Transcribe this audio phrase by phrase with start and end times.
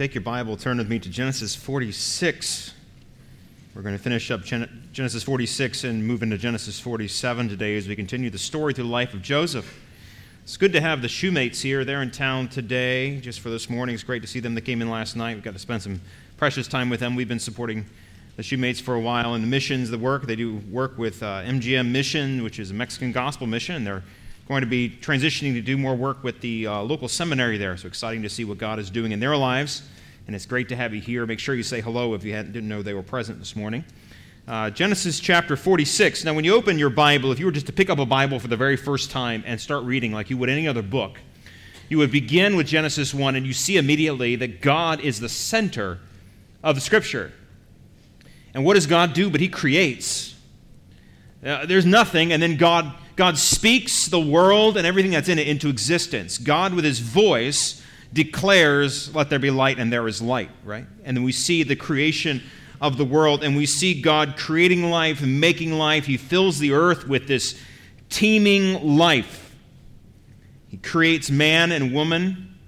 [0.00, 2.72] Take your Bible, turn with me to Genesis 46.
[3.74, 7.94] We're going to finish up Genesis 46 and move into Genesis 47 today as we
[7.94, 9.78] continue the story through the life of Joseph.
[10.42, 11.84] It's good to have the Shoemates here.
[11.84, 13.94] They're in town today just for this morning.
[13.94, 14.54] It's great to see them.
[14.54, 15.34] They came in last night.
[15.34, 16.00] We've got to spend some
[16.38, 17.14] precious time with them.
[17.14, 17.84] We've been supporting
[18.36, 20.26] the Shoemates for a while in the missions, the work.
[20.26, 23.84] They do work with uh, MGM Mission, which is a Mexican gospel mission.
[23.84, 24.02] They're
[24.50, 27.76] going to be transitioning to do more work with the uh, local seminary there.
[27.76, 29.82] So exciting to see what God is doing in their lives.
[30.26, 31.24] And it's great to have you here.
[31.24, 33.84] Make sure you say hello if you didn't know they were present this morning.
[34.48, 36.24] Uh, Genesis chapter 46.
[36.24, 38.40] Now, when you open your Bible, if you were just to pick up a Bible
[38.40, 41.20] for the very first time and start reading like you would any other book,
[41.88, 46.00] you would begin with Genesis 1 and you see immediately that God is the center
[46.64, 47.30] of the Scripture.
[48.52, 49.30] And what does God do?
[49.30, 50.34] But He creates.
[51.46, 55.46] Uh, there's nothing, and then God God speaks the world and everything that's in it
[55.46, 56.38] into existence.
[56.38, 57.82] God, with his voice,
[58.14, 60.86] declares, Let there be light, and there is light, right?
[61.04, 62.42] And then we see the creation
[62.80, 66.06] of the world, and we see God creating life and making life.
[66.06, 67.60] He fills the earth with this
[68.08, 69.54] teeming life.
[70.68, 72.58] He creates man and woman,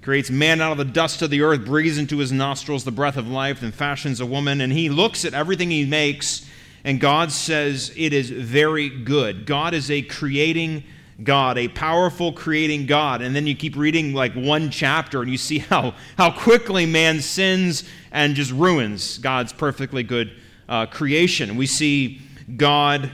[0.00, 3.18] creates man out of the dust of the earth, breathes into his nostrils the breath
[3.18, 4.62] of life, and fashions a woman.
[4.62, 6.46] And he looks at everything he makes
[6.88, 9.44] and God says it is very good.
[9.44, 10.84] God is a creating
[11.22, 13.20] God, a powerful creating God.
[13.20, 17.20] And then you keep reading like one chapter and you see how, how quickly man
[17.20, 20.32] sins and just ruins God's perfectly good
[20.66, 21.56] uh, creation.
[21.58, 22.22] We see
[22.56, 23.10] God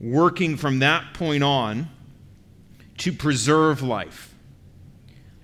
[0.00, 1.88] working from that point on
[2.98, 4.32] to preserve life.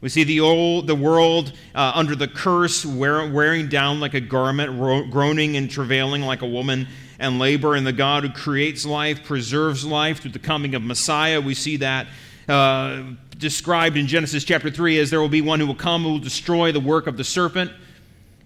[0.00, 4.20] We see the old, the world uh, under the curse, wear, wearing down like a
[4.20, 6.86] garment, ro- groaning and travailing like a woman
[7.18, 11.40] and labor, and the God who creates life, preserves life through the coming of Messiah.
[11.40, 12.06] We see that
[12.48, 13.02] uh,
[13.38, 16.18] described in Genesis chapter 3 as there will be one who will come who will
[16.18, 17.72] destroy the work of the serpent,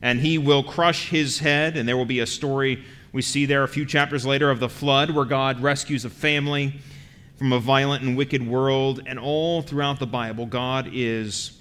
[0.02, 1.76] and he will crush his head.
[1.76, 4.68] And there will be a story we see there a few chapters later of the
[4.68, 6.74] flood where God rescues a family
[7.36, 9.02] from a violent and wicked world.
[9.04, 11.58] And all throughout the Bible, God is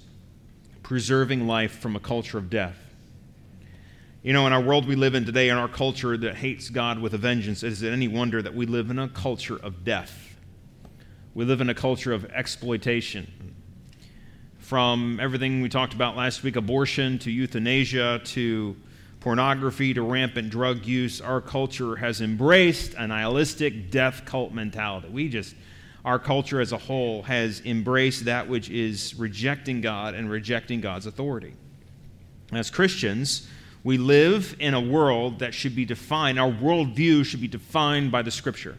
[0.82, 2.76] preserving life from a culture of death.
[4.22, 6.98] You know, in our world we live in today, in our culture that hates God
[6.98, 10.36] with a vengeance, is it any wonder that we live in a culture of death?
[11.32, 13.54] We live in a culture of exploitation.
[14.58, 18.76] From everything we talked about last week abortion to euthanasia to
[19.20, 25.08] pornography to rampant drug use, our culture has embraced a nihilistic death cult mentality.
[25.08, 25.54] We just,
[26.04, 31.06] our culture as a whole has embraced that which is rejecting God and rejecting God's
[31.06, 31.54] authority.
[32.52, 33.48] As Christians,
[33.82, 38.22] we live in a world that should be defined, our worldview should be defined by
[38.22, 38.76] the Scripture.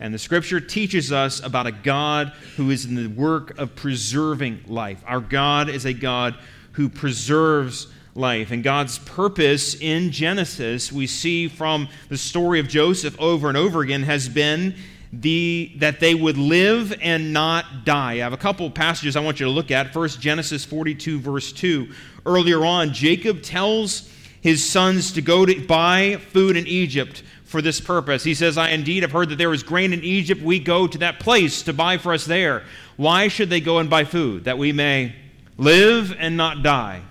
[0.00, 4.64] And the Scripture teaches us about a God who is in the work of preserving
[4.66, 5.02] life.
[5.06, 6.34] Our God is a God
[6.72, 8.50] who preserves life.
[8.50, 13.80] And God's purpose in Genesis, we see from the story of Joseph over and over
[13.80, 14.74] again, has been
[15.12, 18.12] the, that they would live and not die.
[18.12, 19.92] I have a couple passages I want you to look at.
[19.92, 21.88] First, Genesis 42, verse 2.
[22.24, 27.80] Earlier on, Jacob tells his sons to go to buy food in Egypt for this
[27.80, 28.24] purpose.
[28.24, 30.40] He says, I indeed have heard that there is grain in Egypt.
[30.40, 32.64] We go to that place to buy for us there.
[32.96, 34.44] Why should they go and buy food?
[34.44, 35.14] That we may
[35.58, 37.02] live and not die.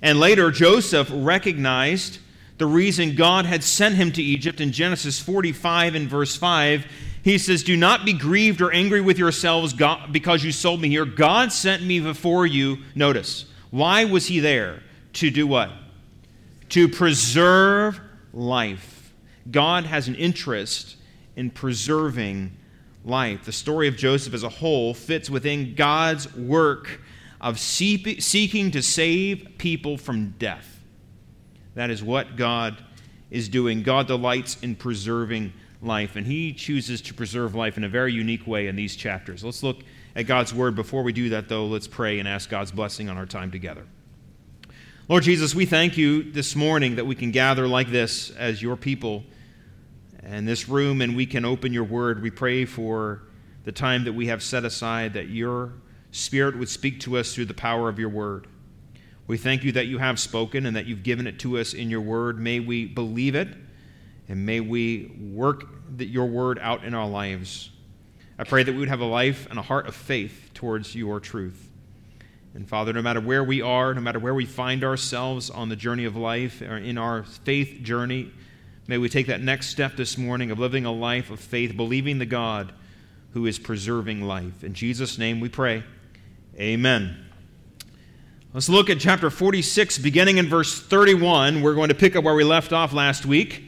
[0.00, 2.18] And later, Joseph recognized
[2.60, 6.84] the reason God had sent him to Egypt in Genesis 45 and verse 5.
[7.22, 10.90] He says, Do not be grieved or angry with yourselves God, because you sold me
[10.90, 11.06] here.
[11.06, 12.76] God sent me before you.
[12.94, 14.82] Notice, why was he there?
[15.14, 15.70] To do what?
[16.68, 17.98] To preserve
[18.34, 19.14] life.
[19.50, 20.96] God has an interest
[21.36, 22.54] in preserving
[23.06, 23.46] life.
[23.46, 27.00] The story of Joseph as a whole fits within God's work
[27.40, 30.79] of seeking to save people from death.
[31.80, 32.76] That is what God
[33.30, 33.82] is doing.
[33.82, 38.46] God delights in preserving life, and He chooses to preserve life in a very unique
[38.46, 39.42] way in these chapters.
[39.42, 39.78] Let's look
[40.14, 40.74] at God's Word.
[40.74, 43.86] Before we do that, though, let's pray and ask God's blessing on our time together.
[45.08, 48.76] Lord Jesus, we thank you this morning that we can gather like this as your
[48.76, 49.24] people
[50.22, 52.20] in this room and we can open your Word.
[52.20, 53.22] We pray for
[53.64, 55.72] the time that we have set aside that your
[56.10, 58.48] Spirit would speak to us through the power of your Word.
[59.30, 61.88] We thank you that you have spoken and that you've given it to us in
[61.88, 62.40] your word.
[62.40, 63.46] May we believe it
[64.28, 65.68] and may we work
[65.98, 67.70] your word out in our lives.
[68.40, 71.20] I pray that we would have a life and a heart of faith towards your
[71.20, 71.70] truth.
[72.54, 75.76] And Father, no matter where we are, no matter where we find ourselves on the
[75.76, 78.32] journey of life or in our faith journey,
[78.88, 82.18] may we take that next step this morning of living a life of faith, believing
[82.18, 82.72] the God
[83.34, 84.64] who is preserving life.
[84.64, 85.84] In Jesus' name we pray.
[86.58, 87.29] Amen.
[88.52, 91.62] Let's look at chapter 46, beginning in verse 31.
[91.62, 93.62] We're going to pick up where we left off last week,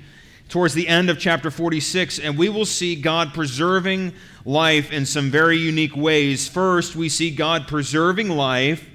[0.48, 4.12] towards the end of chapter 46, and we will see God preserving
[4.44, 6.48] life in some very unique ways.
[6.48, 8.90] First, we see God preserving life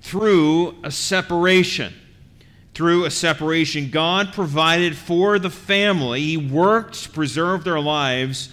[0.00, 1.92] through a separation.
[2.74, 3.90] Through a separation.
[3.90, 8.48] God provided for the family, He worked to preserve their lives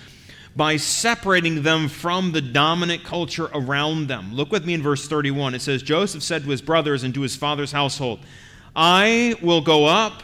[0.55, 4.33] by separating them from the dominant culture around them.
[4.33, 5.55] Look with me in verse 31.
[5.55, 8.19] It says, Joseph said to his brothers and to his father's household,
[8.75, 10.23] I will go up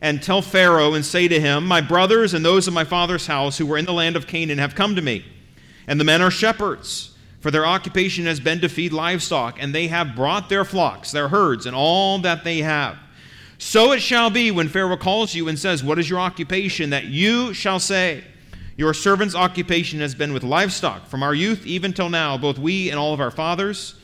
[0.00, 3.58] and tell Pharaoh and say to him, My brothers and those of my father's house
[3.58, 5.24] who were in the land of Canaan have come to me,
[5.86, 7.12] and the men are shepherds.
[7.40, 11.28] For their occupation has been to feed livestock, and they have brought their flocks, their
[11.28, 12.98] herds, and all that they have.
[13.58, 16.90] So it shall be when Pharaoh calls you and says, What is your occupation?
[16.90, 18.24] that you shall say,
[18.76, 22.90] your servant's occupation has been with livestock from our youth even till now, both we
[22.90, 23.94] and all of our fathers,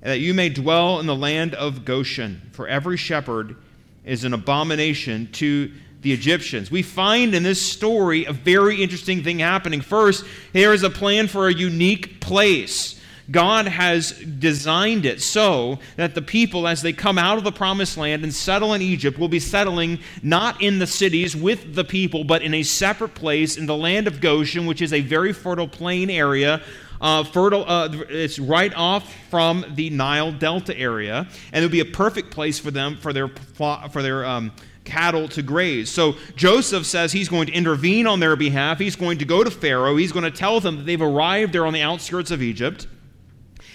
[0.00, 2.42] that you may dwell in the land of Goshen.
[2.52, 3.56] For every shepherd
[4.04, 5.70] is an abomination to
[6.02, 6.70] the Egyptians.
[6.70, 9.80] We find in this story a very interesting thing happening.
[9.80, 12.97] First, there is a plan for a unique place
[13.30, 17.98] God has designed it so that the people, as they come out of the promised
[17.98, 22.24] land and settle in Egypt, will be settling not in the cities with the people,
[22.24, 25.68] but in a separate place in the land of Goshen, which is a very fertile
[25.68, 26.62] plain area.
[27.00, 31.80] Uh, fertile, uh, it's right off from the Nile Delta area, and it would be
[31.80, 34.50] a perfect place for them for their for their um,
[34.84, 35.90] cattle to graze.
[35.90, 38.78] So Joseph says he's going to intervene on their behalf.
[38.78, 39.96] He's going to go to Pharaoh.
[39.96, 42.88] He's going to tell them that they've arrived there on the outskirts of Egypt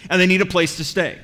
[0.10, 1.20] and they need a place to stay.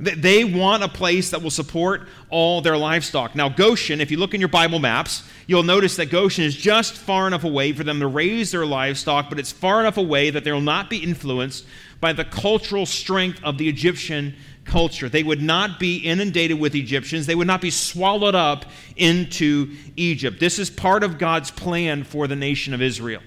[0.00, 3.34] They want a place that will support all their livestock.
[3.34, 6.94] Now, Goshen, if you look in your Bible maps, you'll notice that Goshen is just
[6.94, 10.44] far enough away for them to raise their livestock, but it's far enough away that
[10.44, 11.66] they will not be influenced
[12.00, 15.08] by the cultural strength of the Egyptian culture.
[15.08, 20.38] They would not be inundated with Egyptians, they would not be swallowed up into Egypt.
[20.38, 23.22] This is part of God's plan for the nation of Israel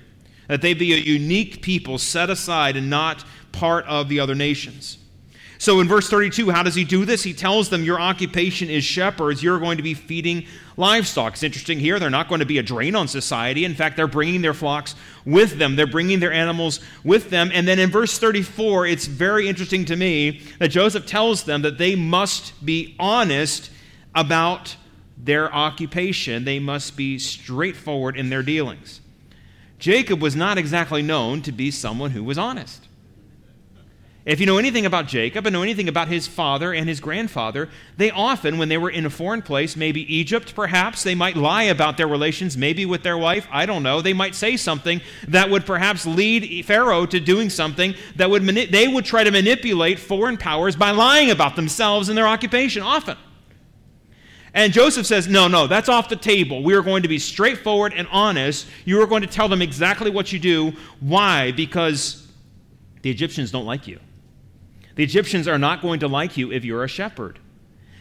[0.47, 4.97] that they be a unique people set aside and not part of the other nations.
[5.61, 7.21] So in verse 32, how does he do this?
[7.21, 9.43] He tells them, Your occupation is shepherds.
[9.43, 11.33] You're going to be feeding livestock.
[11.33, 13.63] It's interesting here, they're not going to be a drain on society.
[13.63, 17.51] In fact, they're bringing their flocks with them, they're bringing their animals with them.
[17.53, 21.77] And then in verse 34, it's very interesting to me that Joseph tells them that
[21.77, 23.69] they must be honest
[24.15, 24.75] about
[25.15, 28.99] their occupation, they must be straightforward in their dealings.
[29.77, 32.87] Jacob was not exactly known to be someone who was honest.
[34.23, 37.69] If you know anything about Jacob and know anything about his father and his grandfather,
[37.97, 41.63] they often, when they were in a foreign place, maybe Egypt perhaps, they might lie
[41.63, 43.99] about their relations, maybe with their wife, I don't know.
[43.99, 48.67] They might say something that would perhaps lead Pharaoh to doing something that would, mani-
[48.67, 53.17] they would try to manipulate foreign powers by lying about themselves and their occupation, often.
[54.53, 56.61] And Joseph says, No, no, that's off the table.
[56.61, 58.67] We are going to be straightforward and honest.
[58.85, 60.73] You are going to tell them exactly what you do.
[60.99, 61.51] Why?
[61.53, 62.27] Because
[63.01, 63.99] the Egyptians don't like you.
[64.95, 67.39] The Egyptians are not going to like you if you're a shepherd.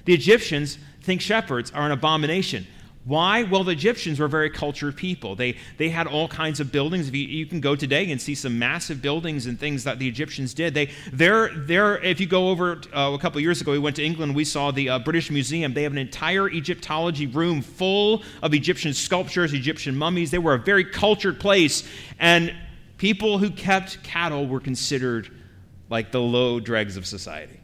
[0.04, 2.66] The Egyptians think shepherds are an abomination.
[3.04, 3.44] Why?
[3.44, 5.34] Well, the Egyptians were very cultured people.
[5.34, 7.10] They, they had all kinds of buildings.
[7.10, 10.52] You, you, can go today and see some massive buildings and things that the Egyptians
[10.52, 10.75] did.
[10.75, 14.04] They, they're, they're, if you go over uh, a couple years ago, we went to
[14.04, 15.72] England, we saw the uh, British Museum.
[15.72, 20.31] They have an entire Egyptology room full of Egyptian sculptures, Egyptian mummies.
[20.31, 21.88] They were a very cultured place,
[22.19, 22.55] and
[22.98, 25.31] people who kept cattle were considered
[25.91, 27.61] like the low dregs of society.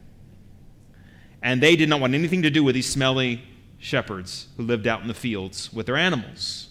[1.41, 3.41] And they did not want anything to do with these smelly
[3.79, 6.67] shepherds who lived out in the fields with their animals.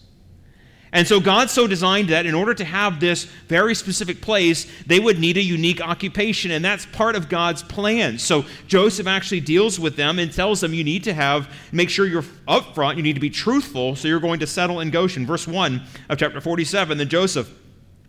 [0.93, 5.01] And so God so designed that in order to have this very specific place, they
[5.01, 8.19] would need a unique occupation, and that's part of God's plan.
[8.19, 12.07] So Joseph actually deals with them and tells them you need to have, make sure
[12.07, 15.27] you're upfront, you need to be truthful, so you're going to settle in Goshen.
[15.27, 17.53] Verse 1 of chapter 47 Then Joseph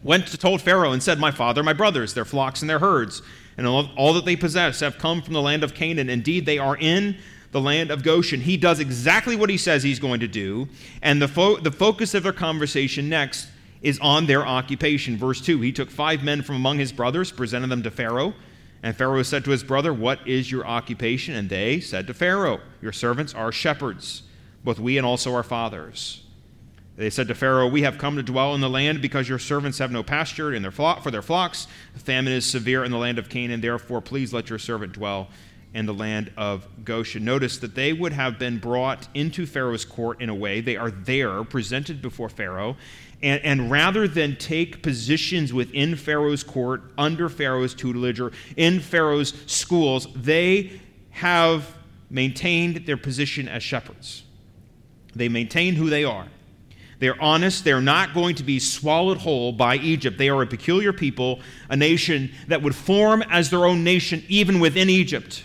[0.03, 3.21] went to told Pharaoh and said, My father, my brothers, their flocks and their herds,
[3.57, 6.09] and all, all that they possess have come from the land of Canaan.
[6.09, 7.17] Indeed, they are in
[7.51, 8.41] the land of Goshen.
[8.41, 10.67] He does exactly what he says he's going to do,
[11.01, 13.47] and the, fo- the focus of their conversation next
[13.81, 15.17] is on their occupation.
[15.17, 18.33] Verse 2 He took five men from among his brothers, presented them to Pharaoh.
[18.83, 21.33] And Pharaoh said to his brother, What is your occupation?
[21.33, 24.23] And they said to Pharaoh, Your servants are shepherds,
[24.63, 26.21] both we and also our fathers.
[26.97, 29.77] They said to Pharaoh, We have come to dwell in the land because your servants
[29.77, 31.67] have no pasture in their for their flocks.
[31.95, 33.61] Famine is severe in the land of Canaan.
[33.61, 35.29] Therefore, please let your servant dwell
[35.75, 37.23] in the land of Goshen.
[37.23, 40.59] Notice that they would have been brought into Pharaoh's court in a way.
[40.59, 42.77] They are there, presented before Pharaoh.
[43.21, 49.35] And, and rather than take positions within Pharaoh's court, under Pharaoh's tutelage, or in Pharaoh's
[49.45, 50.79] schools, they
[51.11, 51.77] have
[52.09, 54.23] maintained their position as shepherds.
[55.15, 56.27] They maintain who they are.
[56.99, 57.63] They're honest.
[57.63, 60.17] They're not going to be swallowed whole by Egypt.
[60.17, 61.39] They are a peculiar people,
[61.69, 65.43] a nation that would form as their own nation even within Egypt,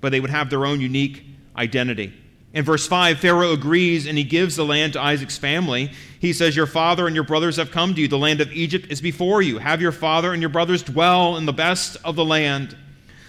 [0.00, 1.24] but they would have their own unique
[1.56, 2.14] identity.
[2.54, 5.92] In verse 5, Pharaoh agrees and he gives the land to Isaac's family.
[6.18, 8.08] He says, Your father and your brothers have come to you.
[8.08, 9.58] The land of Egypt is before you.
[9.58, 12.74] Have your father and your brothers dwell in the best of the land.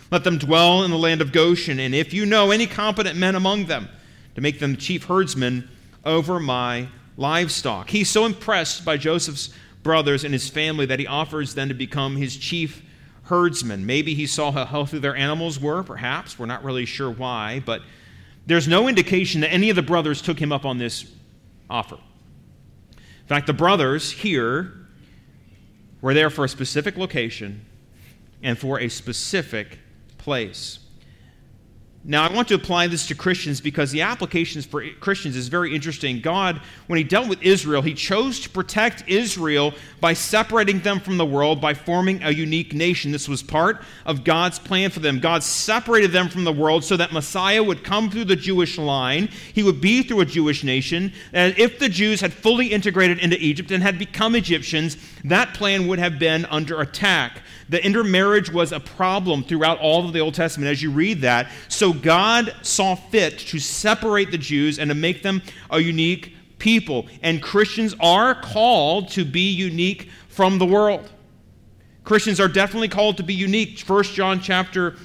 [0.09, 1.79] Let them dwell in the land of Goshen.
[1.79, 3.89] And if you know any competent men among them,
[4.35, 5.69] to make them chief herdsmen
[6.05, 6.87] over my
[7.19, 7.89] livestock.
[7.89, 9.49] He's so impressed by Joseph's
[9.83, 12.81] brothers and his family that he offers them to become his chief
[13.23, 13.85] herdsmen.
[13.85, 16.39] Maybe he saw how healthy their animals were, perhaps.
[16.39, 17.81] We're not really sure why, but
[18.47, 21.05] there's no indication that any of the brothers took him up on this
[21.69, 21.97] offer.
[22.97, 24.73] In fact, the brothers here
[26.01, 27.65] were there for a specific location
[28.41, 29.77] and for a specific
[30.17, 30.79] place.
[32.05, 35.75] Now, I want to apply this to Christians because the applications for Christians is very
[35.75, 36.21] interesting.
[36.21, 41.17] God, when He dealt with Israel, He chose to protect Israel by separating them from
[41.17, 43.11] the world, by forming a unique nation.
[43.11, 45.19] This was part of God's plan for them.
[45.19, 49.27] God separated them from the world so that Messiah would come through the Jewish line.
[49.53, 51.11] He would be through a Jewish nation.
[51.33, 55.85] And if the Jews had fully integrated into Egypt and had become Egyptians, that plan
[55.87, 57.41] would have been under attack.
[57.69, 61.49] The intermarriage was a problem throughout all of the Old Testament as you read that.
[61.67, 67.07] So God saw fit to separate the Jews and to make them a unique people.
[67.21, 71.09] And Christians are called to be unique from the world.
[72.03, 73.79] Christians are definitely called to be unique.
[73.79, 74.95] 1 John chapter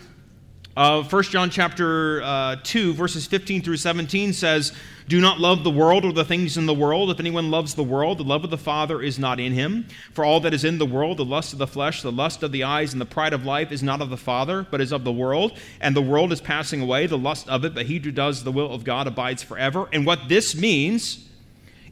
[0.76, 4.72] uh, 1 John chapter uh, 2, verses 15 through 17 says,
[5.06, 7.10] Do not love the world or the things in the world.
[7.10, 9.86] If anyone loves the world, the love of the Father is not in him.
[10.12, 12.50] For all that is in the world, the lust of the flesh, the lust of
[12.50, 15.04] the eyes, and the pride of life is not of the Father, but is of
[15.04, 15.56] the world.
[15.80, 18.52] And the world is passing away, the lust of it, but he who does the
[18.52, 19.88] will of God abides forever.
[19.92, 21.28] And what this means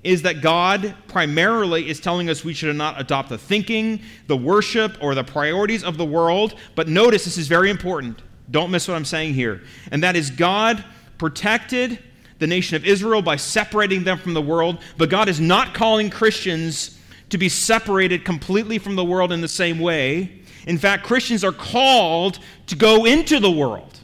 [0.03, 4.97] is that God primarily is telling us we should not adopt the thinking, the worship,
[5.01, 6.57] or the priorities of the world.
[6.75, 8.21] But notice this is very important.
[8.53, 9.63] Don't miss what I'm saying here.
[9.91, 10.85] And that is God
[11.19, 11.99] protected
[12.39, 16.11] the nation of Israel by separating them from the world, but God is not calling
[16.11, 16.99] Christians
[17.31, 20.41] to be separated completely from the world in the same way.
[20.67, 24.01] In fact, Christians are called to go into the world.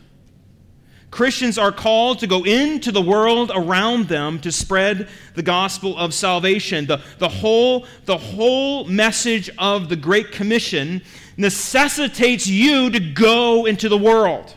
[1.11, 6.13] Christians are called to go into the world around them to spread the gospel of
[6.13, 6.87] salvation.
[6.87, 11.03] The, the, whole, the whole message of the Great Commission
[11.39, 14.55] necessitates you to go into the world.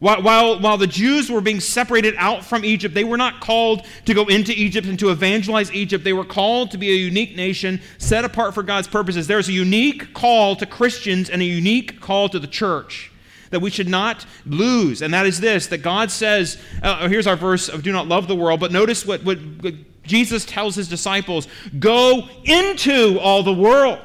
[0.00, 3.86] While, while, while the Jews were being separated out from Egypt, they were not called
[4.04, 6.02] to go into Egypt and to evangelize Egypt.
[6.02, 9.28] They were called to be a unique nation set apart for God's purposes.
[9.28, 13.12] There's a unique call to Christians and a unique call to the church
[13.50, 15.02] that we should not lose.
[15.02, 18.26] And that is this that God says, uh, here's our verse of do not love
[18.26, 21.46] the world, but notice what, what, what Jesus tells his disciples
[21.78, 24.00] go into all the world.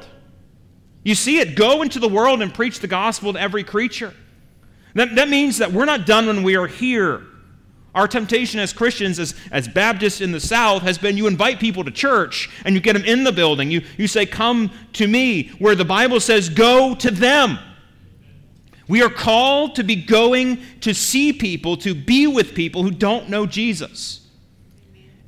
[1.08, 1.54] You see it.
[1.54, 4.12] Go into the world and preach the gospel to every creature.
[4.92, 7.22] That, that means that we're not done when we are here.
[7.94, 11.82] Our temptation as Christians, as, as Baptists in the South, has been you invite people
[11.84, 13.70] to church and you get them in the building.
[13.70, 17.58] You, you say, Come to me, where the Bible says, Go to them.
[18.86, 23.30] We are called to be going to see people, to be with people who don't
[23.30, 24.27] know Jesus.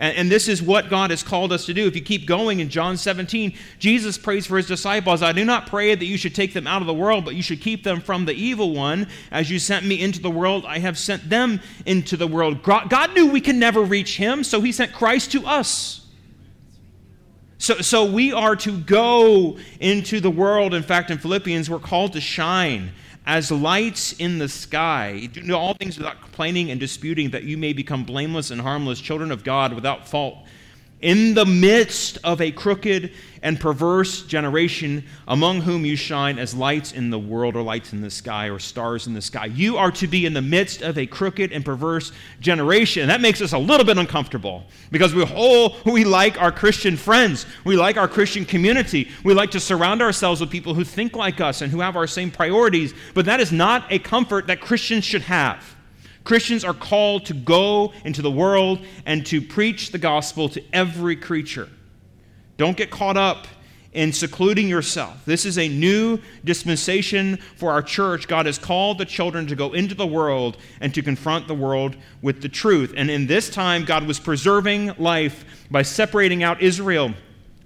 [0.00, 1.86] And, and, this is what God has called us to do.
[1.86, 5.66] If you keep going in John 17, Jesus prays for his disciples I do not
[5.66, 8.00] pray that you should take them out of the world, but you should keep them
[8.00, 9.08] from the evil one.
[9.30, 12.62] As you sent me into the world, I have sent them into the world.
[12.62, 16.00] God knew we can never reach him, so he sent Christ to us.
[17.58, 20.72] So, so we are to go into the world.
[20.72, 22.92] In fact, in Philippians, we're called to shine
[23.26, 25.28] as lights in the sky.
[25.32, 29.30] Do all things without complaining and disputing, that you may become blameless and harmless, children
[29.30, 30.38] of God without fault
[31.00, 36.92] in the midst of a crooked and perverse generation among whom you shine as lights
[36.92, 39.46] in the world or lights in the sky or stars in the sky.
[39.46, 43.02] You are to be in the midst of a crooked and perverse generation.
[43.02, 46.96] And that makes us a little bit uncomfortable because we whole we like our Christian
[46.96, 47.46] friends.
[47.64, 49.08] We like our Christian community.
[49.24, 52.06] We like to surround ourselves with people who think like us and who have our
[52.06, 55.76] same priorities, but that is not a comfort that Christians should have.
[56.24, 61.16] Christians are called to go into the world and to preach the gospel to every
[61.16, 61.68] creature.
[62.56, 63.46] Don't get caught up
[63.92, 65.24] in secluding yourself.
[65.24, 68.28] This is a new dispensation for our church.
[68.28, 71.96] God has called the children to go into the world and to confront the world
[72.22, 72.94] with the truth.
[72.96, 77.14] And in this time, God was preserving life by separating out Israel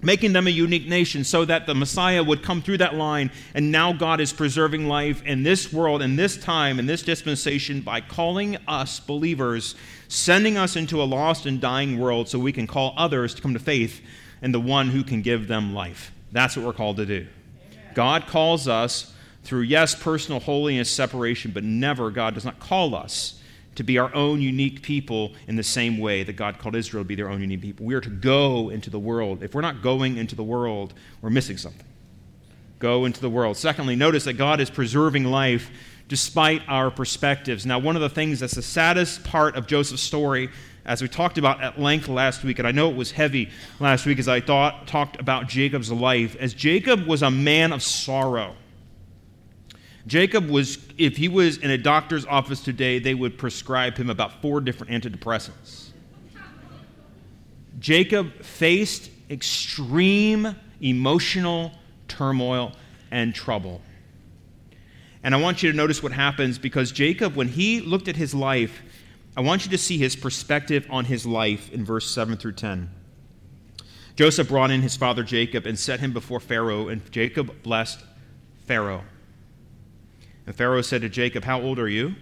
[0.05, 3.31] making them a unique nation so that the Messiah would come through that line.
[3.55, 7.81] And now God is preserving life in this world, in this time, in this dispensation
[7.81, 9.75] by calling us believers,
[10.09, 13.55] sending us into a lost and dying world so we can call others to come
[13.55, 14.01] to faith
[14.43, 16.13] in the one who can give them life.
[16.33, 17.27] That's what we're called to do.
[17.95, 23.41] God calls us through, yes, personal holiness, separation, but never, God does not call us
[23.75, 27.09] to be our own unique people in the same way that God called Israel to
[27.09, 27.87] be their own unique people.
[27.87, 29.43] We are to go into the world.
[29.43, 31.87] If we're not going into the world, we're missing something.
[32.79, 33.57] Go into the world.
[33.57, 35.71] Secondly, notice that God is preserving life
[36.09, 37.65] despite our perspectives.
[37.65, 40.51] Now, one of the things that's the saddest part of Joseph's story,
[40.85, 43.51] as we talked about at length last week, and I know it was heavy
[43.81, 47.83] last week as I thought, talked about Jacob's life, as Jacob was a man of
[47.83, 48.55] sorrow.
[50.07, 54.43] Jacob was, if he was in a doctor's office today, they would prescribe him about
[54.43, 55.91] four different antidepressants.
[57.79, 61.73] Jacob faced extreme emotional
[62.09, 62.73] turmoil
[63.11, 63.81] and trouble.
[65.23, 68.35] And I want you to notice what happens because Jacob, when he looked at his
[68.35, 68.83] life,
[69.37, 72.91] I want you to see his perspective on his life in verse 7 through 10.
[74.17, 78.01] Joseph brought in his father Jacob and set him before Pharaoh, and Jacob blessed
[78.67, 79.03] Pharaoh.
[80.47, 82.15] And Pharaoh said to Jacob, How old are you?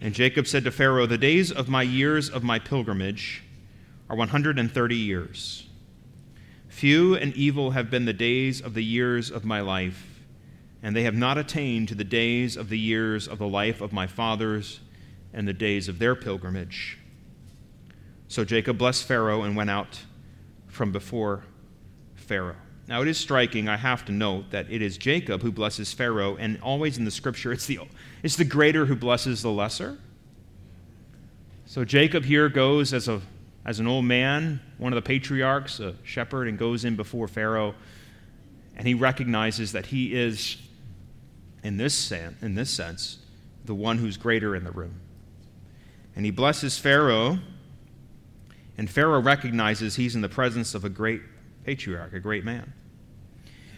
[0.00, 3.42] And Jacob said to Pharaoh, The days of my years of my pilgrimage
[4.10, 5.66] are 130 years.
[6.68, 10.20] Few and evil have been the days of the years of my life,
[10.82, 13.92] and they have not attained to the days of the years of the life of
[13.92, 14.80] my fathers
[15.32, 16.98] and the days of their pilgrimage.
[18.28, 20.00] So Jacob blessed Pharaoh and went out
[20.66, 21.44] from before
[22.14, 22.56] Pharaoh.
[22.88, 26.36] Now, it is striking, I have to note, that it is Jacob who blesses Pharaoh,
[26.36, 27.80] and always in the scripture, it's the,
[28.22, 29.98] it's the greater who blesses the lesser.
[31.66, 33.20] So Jacob here goes as, a,
[33.64, 37.74] as an old man, one of the patriarchs, a shepherd, and goes in before Pharaoh,
[38.76, 40.56] and he recognizes that he is,
[41.64, 43.18] in this, sense, in this sense,
[43.64, 45.00] the one who's greater in the room.
[46.14, 47.40] And he blesses Pharaoh,
[48.78, 51.22] and Pharaoh recognizes he's in the presence of a great
[51.64, 52.72] patriarch, a great man.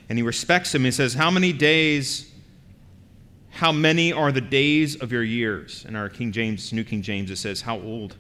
[0.09, 0.85] And he respects him.
[0.85, 2.31] He says, How many days,
[3.51, 5.85] how many are the days of your years?
[5.87, 8.17] In our King James, New King James, it says, How old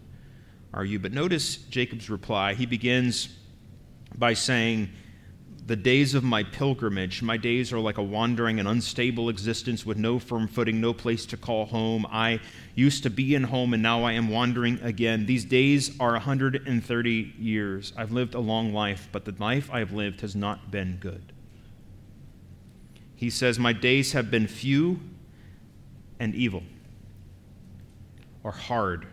[0.74, 0.98] are you?
[0.98, 2.54] But notice Jacob's reply.
[2.54, 3.28] He begins
[4.16, 4.90] by saying,
[5.68, 7.20] the days of my pilgrimage.
[7.20, 11.26] My days are like a wandering and unstable existence with no firm footing, no place
[11.26, 12.06] to call home.
[12.10, 12.40] I
[12.74, 15.26] used to be in home and now I am wandering again.
[15.26, 17.92] These days are 130 years.
[17.98, 21.34] I've lived a long life, but the life I have lived has not been good.
[23.18, 25.00] He says, My days have been few
[26.20, 26.62] and evil,
[28.44, 29.08] or hard,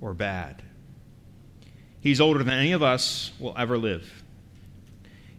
[0.00, 0.62] or bad.
[2.00, 4.22] He's older than any of us will ever live.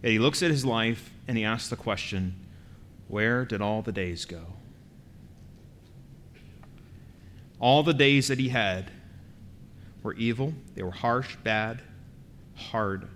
[0.02, 2.34] And he looks at his life and he asks the question
[3.08, 4.44] where did all the days go?
[7.58, 8.90] All the days that he had
[10.02, 11.80] were evil, they were harsh, bad,
[12.54, 13.08] hard.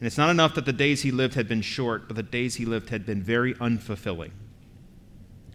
[0.00, 2.54] And it's not enough that the days he lived had been short, but the days
[2.54, 4.32] he lived had been very unfulfilling.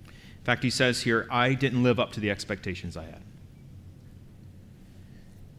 [0.05, 3.23] In fact, he says here, I didn't live up to the expectations I had.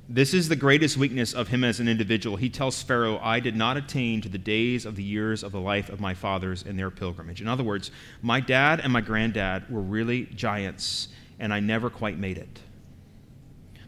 [0.09, 2.37] This is the greatest weakness of him as an individual.
[2.37, 5.59] He tells Pharaoh, I did not attain to the days of the years of the
[5.59, 7.41] life of my fathers in their pilgrimage.
[7.41, 7.91] In other words,
[8.23, 11.09] my dad and my granddad were really giants,
[11.41, 12.61] and I never quite made it.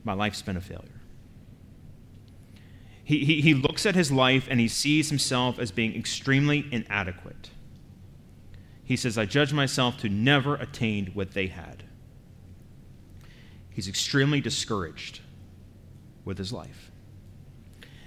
[0.02, 0.97] My life's been a failure.
[3.08, 7.48] He, he, he looks at his life and he sees himself as being extremely inadequate.
[8.84, 11.84] He says, I judge myself to never attain what they had.
[13.70, 15.20] He's extremely discouraged
[16.26, 16.90] with his life.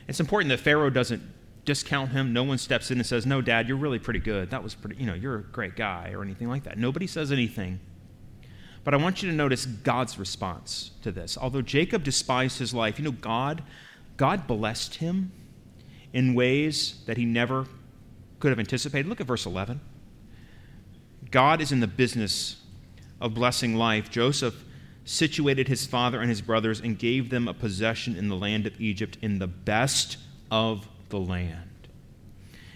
[0.07, 1.23] It's important that Pharaoh doesn't
[1.65, 2.31] discount him.
[2.31, 4.51] No one steps in and says, No, Dad, you're really pretty good.
[4.51, 6.77] That was pretty, you know, you're a great guy or anything like that.
[6.77, 7.79] Nobody says anything.
[8.83, 11.39] But I want you to notice God's response to this.
[11.39, 13.63] Although Jacob despised his life, you know, God,
[14.21, 15.31] God blessed him
[16.13, 17.65] in ways that he never
[18.39, 19.09] could have anticipated.
[19.09, 19.81] Look at verse 11.
[21.31, 22.57] God is in the business
[23.19, 24.11] of blessing life.
[24.11, 24.63] Joseph
[25.05, 28.79] situated his father and his brothers and gave them a possession in the land of
[28.79, 30.17] Egypt in the best
[30.51, 31.87] of the land.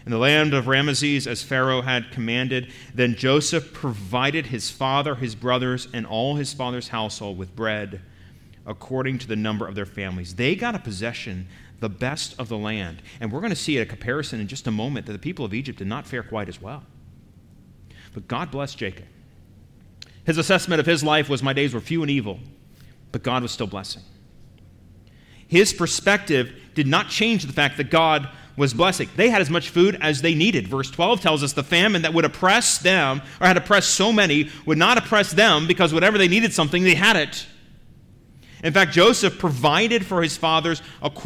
[0.03, 5.35] In the land of Ramesses, as Pharaoh had commanded, then Joseph provided his father, his
[5.35, 8.01] brothers, and all his father's household with bread
[8.65, 10.35] according to the number of their families.
[10.35, 11.47] They got a possession,
[11.79, 13.01] the best of the land.
[13.19, 15.53] And we're going to see a comparison in just a moment that the people of
[15.53, 16.83] Egypt did not fare quite as well.
[18.13, 19.05] But God blessed Jacob.
[20.25, 22.39] His assessment of his life was my days were few and evil,
[23.11, 24.01] but God was still blessing.
[25.47, 29.09] His perspective did not change the fact that God was blessing.
[29.15, 30.67] They had as much food as they needed.
[30.67, 34.49] Verse 12 tells us the famine that would oppress them, or had oppressed so many,
[34.65, 37.45] would not oppress them because whenever they needed something, they had it.
[38.65, 40.81] In fact, Joseph provided for his fathers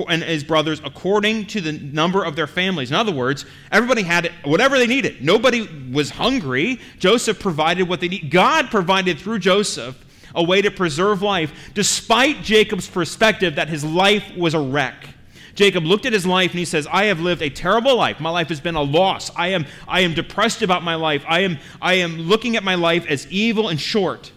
[0.10, 2.92] and his brothers according to the number of their families.
[2.92, 5.24] In other words, everybody had whatever they needed.
[5.24, 6.82] Nobody was hungry.
[6.98, 8.30] Joseph provided what they need.
[8.30, 9.98] God provided through Joseph
[10.36, 15.08] a way to preserve life, despite Jacob's perspective that his life was a wreck.
[15.56, 18.20] Jacob looked at his life and he says, I have lived a terrible life.
[18.20, 19.32] My life has been a loss.
[19.34, 21.24] I am, I am depressed about my life.
[21.26, 24.34] I am, I am looking at my life as evil and short.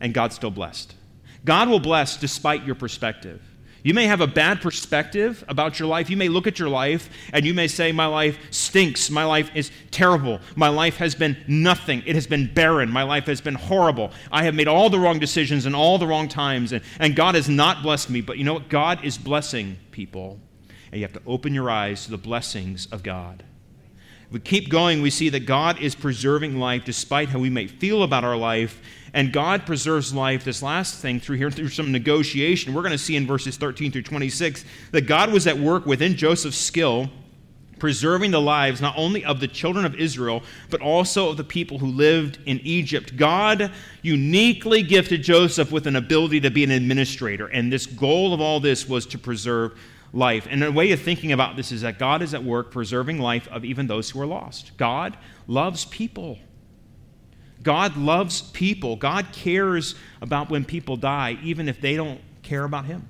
[0.00, 0.96] And God still blessed.
[1.46, 3.40] God will bless despite your perspective.
[3.84, 6.10] You may have a bad perspective about your life.
[6.10, 9.10] You may look at your life and you may say, My life stinks.
[9.10, 10.40] My life is terrible.
[10.56, 12.02] My life has been nothing.
[12.04, 12.90] It has been barren.
[12.90, 14.10] My life has been horrible.
[14.32, 17.36] I have made all the wrong decisions in all the wrong times, and, and God
[17.36, 18.22] has not blessed me.
[18.22, 18.68] But you know what?
[18.68, 20.40] God is blessing people,
[20.90, 23.44] and you have to open your eyes to the blessings of God.
[24.26, 27.66] If we keep going, we see that God is preserving life despite how we may
[27.66, 28.80] feel about our life
[29.16, 30.44] and God preserves life.
[30.44, 33.90] This last thing through here, through some negotiation, we're going to see in verses 13
[33.90, 37.08] through 26 that God was at work within Joseph's skill,
[37.78, 41.78] preserving the lives not only of the children of Israel, but also of the people
[41.78, 43.16] who lived in Egypt.
[43.16, 48.40] God uniquely gifted Joseph with an ability to be an administrator, and this goal of
[48.42, 49.78] all this was to preserve
[50.12, 50.46] life.
[50.50, 53.48] And a way of thinking about this is that God is at work preserving life
[53.48, 54.76] of even those who are lost.
[54.76, 55.16] God
[55.46, 56.38] loves people.
[57.62, 58.96] God loves people.
[58.96, 63.08] God cares about when people die, even if they don't care about Him.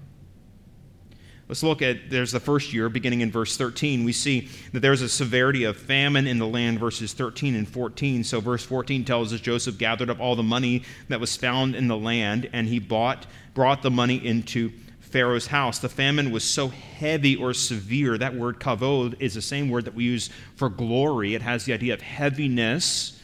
[1.48, 4.02] Let's look at there's the first year, beginning in verse 13.
[4.02, 8.24] We see that there's a severity of famine in the land, verses 13 and 14.
[8.24, 11.86] So, verse 14 tells us Joseph gathered up all the money that was found in
[11.86, 14.72] the land, and he bought, brought the money into
[15.06, 15.78] Pharaoh's house.
[15.78, 18.18] The famine was so heavy or severe.
[18.18, 21.34] That word kavod is the same word that we use for glory.
[21.34, 23.16] It has the idea of heaviness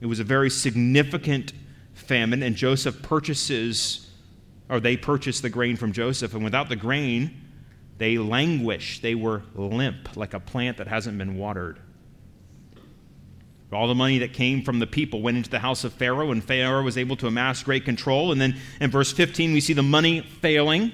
[0.00, 1.52] it was a very significant
[1.94, 4.08] famine, and Joseph purchases,
[4.68, 7.42] or they purchase the grain from Joseph, and without the grain,
[7.98, 9.00] they languish.
[9.00, 11.80] They were limp, like a plant that hasn't been watered.
[13.72, 16.42] All the money that came from the people went into the house of Pharaoh, and
[16.42, 18.32] Pharaoh was able to amass great control.
[18.32, 20.92] And then in verse 15, we see the money failing.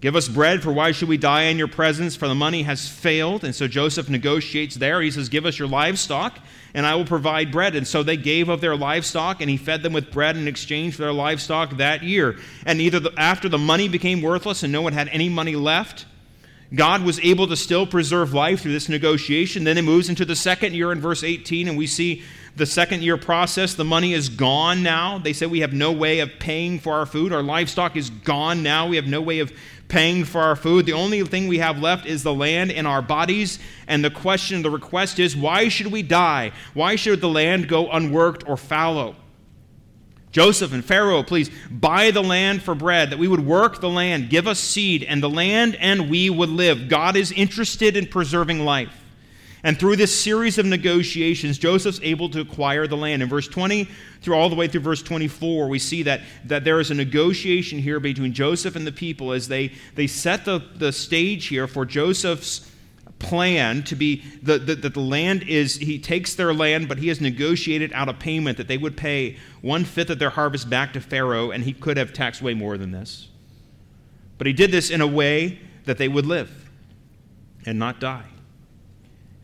[0.00, 2.16] Give us bread, for why should we die in your presence?
[2.16, 3.44] For the money has failed.
[3.44, 5.00] And so Joseph negotiates there.
[5.00, 6.38] He says, Give us your livestock
[6.74, 7.76] and I will provide bread.
[7.76, 10.96] And so they gave of their livestock, and he fed them with bread in exchange
[10.96, 12.36] for their livestock that year.
[12.66, 16.04] And either the, after the money became worthless and no one had any money left,
[16.74, 19.64] God was able to still preserve life through this negotiation.
[19.64, 22.22] Then it moves into the second year in verse 18, and we see
[22.56, 23.74] the second year process.
[23.74, 25.18] The money is gone now.
[25.18, 27.32] They say we have no way of paying for our food.
[27.32, 28.88] Our livestock is gone now.
[28.88, 29.52] We have no way of
[29.88, 30.86] paying for our food.
[30.86, 33.58] The only thing we have left is the land and our bodies.
[33.86, 36.52] And the question, the request is why should we die?
[36.72, 39.16] Why should the land go unworked or fallow?
[40.34, 44.30] Joseph and Pharaoh, please buy the land for bread, that we would work the land,
[44.30, 46.88] give us seed, and the land and we would live.
[46.88, 48.92] God is interested in preserving life.
[49.62, 53.22] And through this series of negotiations, Joseph's able to acquire the land.
[53.22, 53.88] In verse 20
[54.22, 57.78] through all the way through verse 24, we see that, that there is a negotiation
[57.78, 61.86] here between Joseph and the people as they, they set the, the stage here for
[61.86, 62.68] Joseph's
[63.24, 67.08] plan to be that the, the, the land is, he takes their land, but he
[67.08, 70.92] has negotiated out a payment that they would pay one fifth of their harvest back
[70.92, 73.28] to Pharaoh, and he could have taxed way more than this.
[74.38, 76.70] But he did this in a way that they would live
[77.66, 78.26] and not die.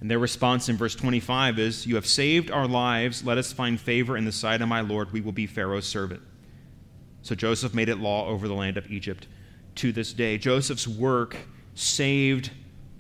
[0.01, 3.25] And their response in verse 25 is, You have saved our lives.
[3.25, 5.13] Let us find favor in the sight of my Lord.
[5.13, 6.23] We will be Pharaoh's servant.
[7.23, 9.27] So Joseph made it law over the land of Egypt
[9.77, 10.39] to this day.
[10.39, 11.37] Joseph's work
[11.75, 12.51] saved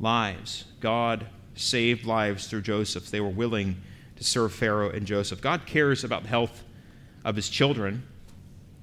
[0.00, 0.64] lives.
[0.80, 3.10] God saved lives through Joseph.
[3.10, 3.76] They were willing
[4.16, 5.40] to serve Pharaoh and Joseph.
[5.40, 6.64] God cares about the health
[7.24, 8.02] of his children,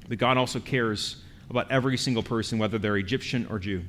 [0.08, 3.84] but God also cares about every single person, whether they're Egyptian or Jew.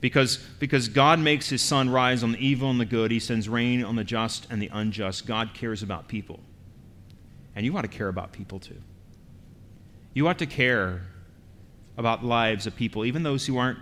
[0.00, 3.48] Because, because God makes his sun rise on the evil and the good, he sends
[3.48, 5.26] rain on the just and the unjust.
[5.26, 6.38] God cares about people.
[7.56, 8.80] And you ought to care about people too.
[10.14, 11.02] You ought to care
[11.96, 13.80] about the lives of people, even those who aren't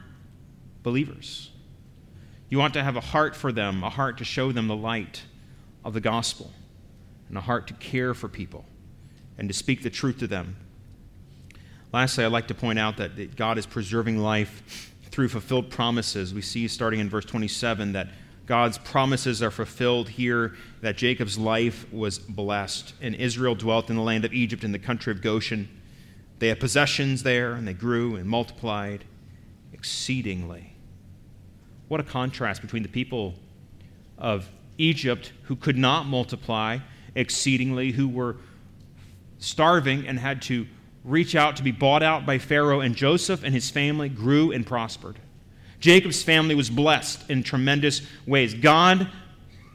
[0.83, 1.51] believers.
[2.49, 5.23] You want to have a heart for them, a heart to show them the light
[5.85, 6.53] of the gospel,
[7.29, 8.65] and a heart to care for people
[9.39, 10.57] and to speak the truth to them.
[11.93, 16.35] Lastly, I'd like to point out that God is preserving life through fulfilled promises.
[16.35, 18.09] We see starting in verse 27 that
[18.47, 24.03] God's promises are fulfilled here, that Jacob's life was blessed, and Israel dwelt in the
[24.03, 25.69] land of Egypt in the country of Goshen.
[26.39, 29.05] They had possessions there, and they grew and multiplied
[29.73, 30.76] exceedingly.
[31.89, 33.35] What a contrast between the people
[34.19, 36.79] of Egypt who could not multiply
[37.15, 38.37] exceedingly, who were
[39.39, 40.67] starving and had to
[41.05, 44.67] reach out to be bought out by Pharaoh, and Joseph and his family grew and
[44.67, 45.19] prospered.
[45.79, 48.55] Jacob's family was blessed in tremendous ways.
[48.55, 49.09] God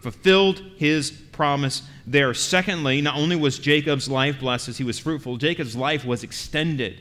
[0.01, 2.33] fulfilled his promise there.
[2.33, 6.99] Secondly, not only was Jacob's life blessed as he was fruitful, Jacob's life was extended.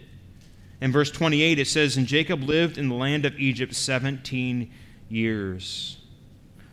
[0.80, 4.70] In verse 28, it says, And Jacob lived in the land of Egypt 17
[5.10, 5.98] years.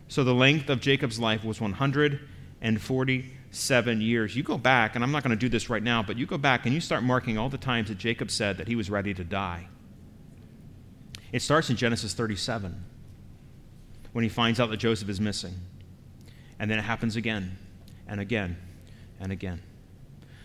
[0.08, 4.34] So the length of Jacob's life was 147 years.
[4.34, 6.38] You go back, and I'm not going to do this right now, but you go
[6.38, 9.12] back and you start marking all the times that Jacob said that he was ready
[9.12, 9.68] to die.
[11.30, 12.84] It starts in Genesis 37
[14.12, 15.54] when he finds out that Joseph is missing.
[16.58, 17.58] And then it happens again
[18.06, 18.56] and again
[19.20, 19.62] and again.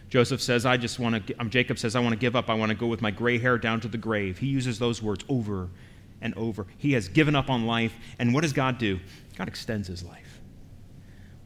[0.10, 2.50] Joseph says, I just want to, um, Jacob says, I want to give up.
[2.50, 4.38] I want to go with my gray hair down to the grave.
[4.38, 5.70] He uses those words over
[6.24, 6.66] and over.
[6.78, 7.94] He has given up on life.
[8.18, 9.00] And what does God do?
[9.38, 10.40] God extends his life.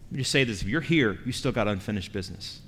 [0.06, 2.62] Let me just say this if you're here, you still got unfinished business.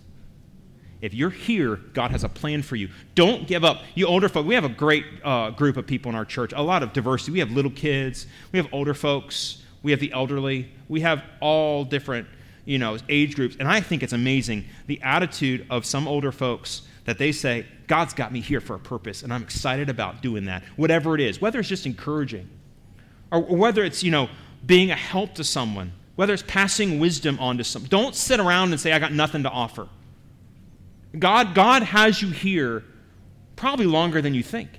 [0.99, 2.89] If you're here, God has a plan for you.
[3.15, 3.83] Don't give up.
[3.95, 6.61] You older folk, we have a great uh, group of people in our church, a
[6.61, 7.31] lot of diversity.
[7.31, 11.85] We have little kids, we have older folks, we have the elderly, we have all
[11.85, 12.27] different
[12.65, 13.55] you know, age groups.
[13.59, 18.13] And I think it's amazing the attitude of some older folks that they say, God's
[18.13, 21.41] got me here for a purpose, and I'm excited about doing that, whatever it is,
[21.41, 22.47] whether it's just encouraging
[23.31, 24.29] or whether it's, you know,
[24.65, 27.89] being a help to someone, whether it's passing wisdom on to someone.
[27.89, 29.87] Don't sit around and say, I got nothing to offer.
[31.17, 32.83] God, God has you here
[33.55, 34.69] probably longer than you think.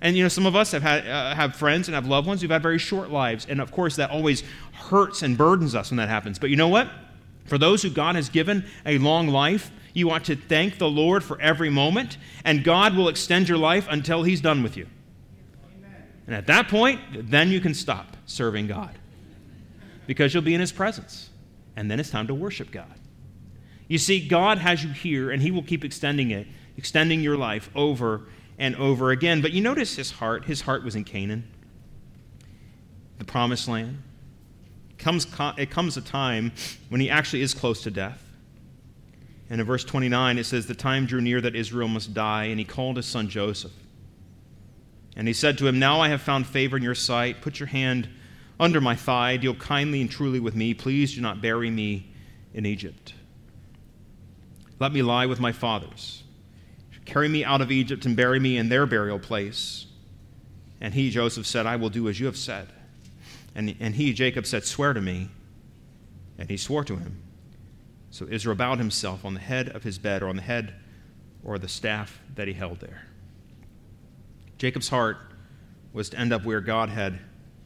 [0.00, 2.42] And you know, some of us have had uh, have friends and have loved ones
[2.42, 5.96] who've had very short lives, and of course, that always hurts and burdens us when
[5.96, 6.38] that happens.
[6.38, 6.88] But you know what?
[7.46, 11.24] For those who God has given a long life, you want to thank the Lord
[11.24, 14.86] for every moment, and God will extend your life until He's done with you.
[15.78, 16.04] Amen.
[16.26, 18.98] And at that point, then you can stop serving God
[20.06, 21.30] because you'll be in His presence,
[21.76, 22.94] and then it's time to worship God.
[23.88, 27.70] You see, God has you here, and He will keep extending it, extending your life
[27.74, 28.26] over
[28.58, 29.40] and over again.
[29.40, 30.44] But you notice his heart.
[30.46, 31.48] His heart was in Canaan,
[33.18, 34.02] the promised land.
[34.98, 36.52] Comes, it comes a time
[36.88, 38.22] when he actually is close to death.
[39.48, 42.58] And in verse 29, it says, The time drew near that Israel must die, and
[42.58, 43.72] he called his son Joseph.
[45.14, 47.40] And he said to him, Now I have found favor in your sight.
[47.42, 48.08] Put your hand
[48.58, 49.36] under my thigh.
[49.36, 50.74] Deal kindly and truly with me.
[50.74, 52.10] Please do not bury me
[52.52, 53.14] in Egypt.
[54.78, 56.22] Let me lie with my fathers
[57.06, 59.86] Carry me out of Egypt and bury me in their burial place.
[60.80, 62.68] And he, Joseph, said, I will do as you have said.
[63.56, 65.30] And, and he, Jacob, said, Swear to me.
[66.38, 67.22] And he swore to him.
[68.10, 70.74] So Israel bowed himself on the head of his bed, or on the head
[71.42, 73.06] or the staff that he held there.
[74.58, 75.16] Jacob's heart
[75.94, 77.18] was to end up where God had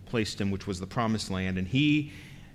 [0.06, 1.58] placed him, which was the promised land.
[1.58, 2.12] And he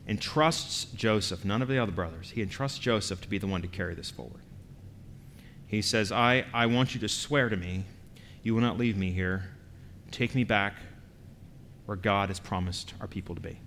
[0.08, 3.68] entrusts Joseph, none of the other brothers, he entrusts Joseph to be the one to
[3.68, 4.42] carry this forward.
[5.68, 7.84] He says, I, I want you to swear to me
[8.44, 9.50] you will not leave me here.
[10.12, 10.76] Take me back
[11.86, 13.60] where God has promised our people to be.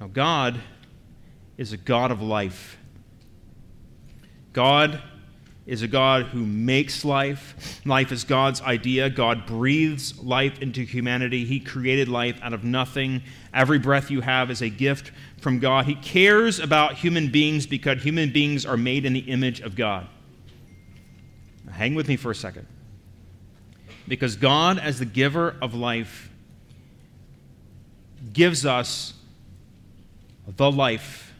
[0.00, 0.60] Now, God
[1.56, 2.78] is a God of life.
[4.52, 5.02] God
[5.66, 7.80] is a God who makes life.
[7.84, 9.10] Life is God's idea.
[9.10, 11.44] God breathes life into humanity.
[11.44, 13.22] He created life out of nothing.
[13.52, 15.84] Every breath you have is a gift from God.
[15.84, 20.06] He cares about human beings because human beings are made in the image of God.
[21.66, 22.66] Now, hang with me for a second.
[24.08, 26.30] Because God, as the giver of life,
[28.32, 29.14] gives us
[30.56, 31.34] the life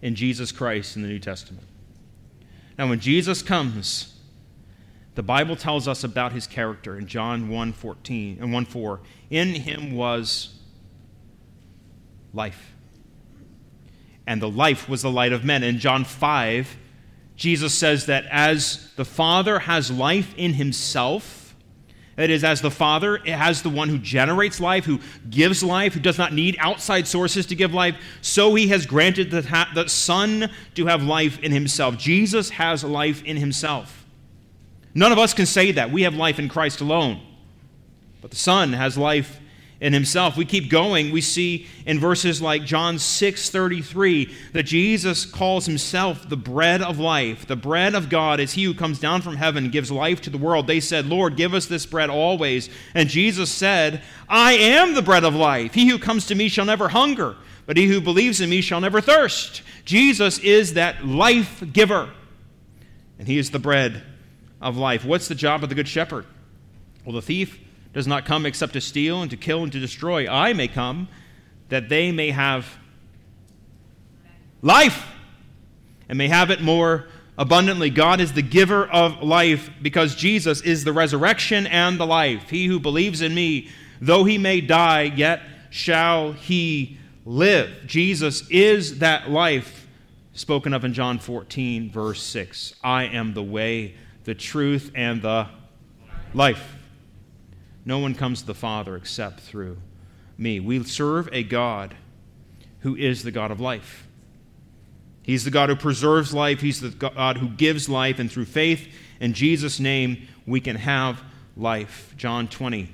[0.00, 1.66] in Jesus Christ in the New Testament.
[2.78, 4.16] Now, when Jesus comes,
[5.14, 9.00] the Bible tells us about his character in John 1 14 and 1 4.
[9.28, 10.58] In him was
[12.32, 12.72] life.
[14.26, 15.62] And the life was the light of men.
[15.62, 16.76] In John 5,
[17.36, 21.39] Jesus says that as the Father has life in himself,
[22.16, 26.00] that is, as the Father has the one who generates life, who gives life, who
[26.00, 29.40] does not need outside sources to give life, so he has granted the,
[29.74, 31.96] the Son to have life in himself.
[31.96, 34.04] Jesus has life in himself.
[34.94, 35.90] None of us can say that.
[35.90, 37.20] We have life in Christ alone.
[38.20, 39.40] But the Son has life
[39.80, 40.36] in himself.
[40.36, 41.10] We keep going.
[41.10, 46.98] We see in verses like John 6 33 that Jesus calls himself the bread of
[46.98, 47.46] life.
[47.46, 50.30] The bread of God is he who comes down from heaven and gives life to
[50.30, 50.66] the world.
[50.66, 52.68] They said, Lord, give us this bread always.
[52.94, 55.72] And Jesus said, I am the bread of life.
[55.72, 58.80] He who comes to me shall never hunger, but he who believes in me shall
[58.80, 59.62] never thirst.
[59.86, 62.10] Jesus is that life giver,
[63.18, 64.02] and he is the bread
[64.60, 65.06] of life.
[65.06, 66.26] What's the job of the good shepherd?
[67.04, 67.58] Well, the thief
[67.92, 70.28] does not come except to steal and to kill and to destroy.
[70.28, 71.08] I may come
[71.68, 72.78] that they may have
[74.62, 75.06] life
[76.08, 77.90] and may have it more abundantly.
[77.90, 82.50] God is the giver of life because Jesus is the resurrection and the life.
[82.50, 83.68] He who believes in me,
[84.00, 87.86] though he may die, yet shall he live.
[87.86, 89.86] Jesus is that life
[90.32, 92.74] spoken of in John 14, verse 6.
[92.82, 95.48] I am the way, the truth, and the
[96.34, 96.79] life.
[97.90, 99.76] No one comes to the Father except through
[100.38, 100.60] me.
[100.60, 101.96] We serve a God
[102.82, 104.06] who is the God of life.
[105.24, 108.86] He's the God who preserves life, He's the God who gives life, and through faith
[109.18, 111.20] in Jesus' name, we can have
[111.56, 112.14] life.
[112.16, 112.88] John 20,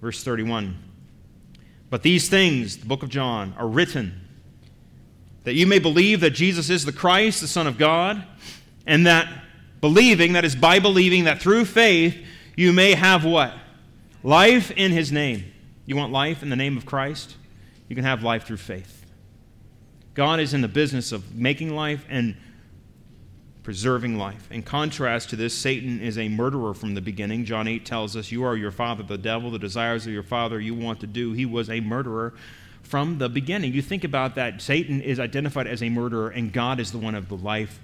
[0.00, 0.76] verse 31.
[1.88, 4.22] But these things, the book of John, are written
[5.44, 8.26] that you may believe that Jesus is the Christ, the Son of God,
[8.88, 9.28] and that
[9.80, 12.16] believing, that is by believing, that through faith
[12.56, 13.54] you may have what?
[14.26, 15.44] Life in His name.
[15.84, 17.36] You want life in the name of Christ?
[17.86, 19.06] You can have life through faith.
[20.14, 22.36] God is in the business of making life and
[23.62, 24.50] preserving life.
[24.50, 27.44] In contrast to this, Satan is a murderer from the beginning.
[27.44, 30.58] John 8 tells us, You are your father, the devil, the desires of your father
[30.58, 31.32] you want to do.
[31.32, 32.34] He was a murderer
[32.82, 33.74] from the beginning.
[33.74, 34.60] You think about that.
[34.60, 37.78] Satan is identified as a murderer, and God is the one of the life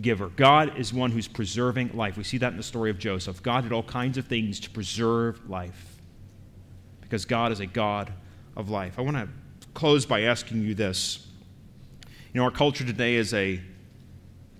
[0.00, 0.28] giver.
[0.28, 2.16] God is one who's preserving life.
[2.16, 3.42] We see that in the story of Joseph.
[3.42, 6.00] God did all kinds of things to preserve life
[7.00, 8.12] because God is a God
[8.56, 8.98] of life.
[8.98, 9.28] I want to
[9.74, 11.26] close by asking you this.
[12.32, 13.60] You know, our culture today is a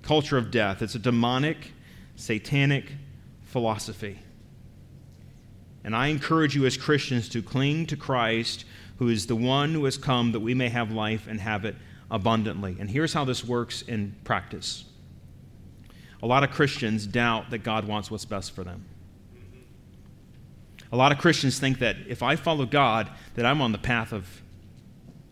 [0.03, 1.73] culture of death, it's a demonic,
[2.17, 2.93] satanic
[3.45, 4.19] philosophy.
[5.85, 8.65] And I encourage you as Christians to cling to Christ,
[8.99, 11.75] who is the one who has come that we may have life and have it
[12.11, 12.77] abundantly.
[12.79, 14.85] And here's how this works in practice
[16.23, 18.85] a lot of Christians doubt that God wants what's best for them.
[20.93, 24.13] A lot of Christians think that if I follow God, that I'm on the path
[24.13, 24.43] of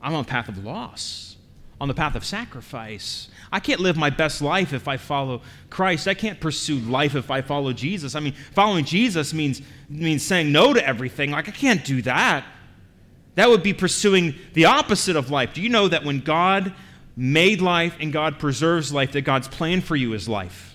[0.02, 1.36] I'm on the path of loss,
[1.78, 3.28] on the path of sacrifice.
[3.52, 6.08] I can't live my best life if I follow Christ.
[6.08, 8.14] I can't pursue life if I follow Jesus.
[8.14, 11.30] I mean, following Jesus means means saying no to everything.
[11.30, 12.44] Like I can't do that.
[13.34, 15.52] That would be pursuing the opposite of life.
[15.52, 16.74] Do you know that when God
[17.16, 20.69] made life and God preserves life, that God's plan for you is life?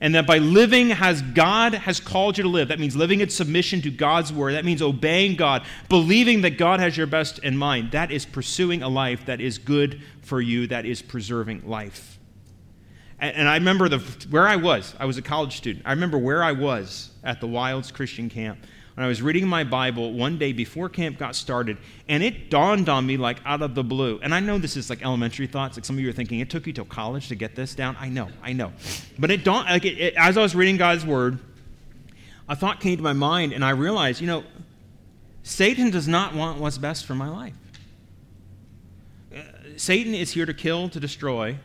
[0.00, 3.28] And that by living as God has called you to live, that means living in
[3.28, 7.56] submission to God's word, that means obeying God, believing that God has your best in
[7.56, 7.92] mind.
[7.92, 12.18] That is pursuing a life that is good for you, that is preserving life.
[13.18, 13.98] And, and I remember the,
[14.30, 14.94] where I was.
[14.98, 15.86] I was a college student.
[15.86, 18.58] I remember where I was at the Wilds Christian Camp
[18.96, 21.76] when I was reading my Bible one day before camp got started,
[22.08, 24.18] and it dawned on me like out of the blue.
[24.22, 25.76] And I know this is like elementary thoughts.
[25.76, 27.94] Like some of you are thinking, it took you till college to get this down.
[28.00, 28.72] I know, I know.
[29.18, 31.38] But it dawned, like it, it, as I was reading God's word,
[32.48, 34.44] a thought came to my mind, and I realized, you know,
[35.42, 37.54] Satan does not want what's best for my life.
[39.30, 39.40] Uh,
[39.76, 41.58] Satan is here to kill, to destroy,